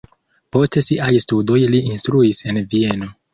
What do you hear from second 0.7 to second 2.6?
siaj studoj li instruis